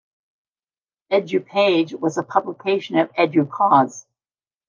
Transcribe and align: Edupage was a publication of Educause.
Edupage 1.11 1.93
was 1.93 2.17
a 2.17 2.23
publication 2.23 2.97
of 2.97 3.13
Educause. 3.13 4.07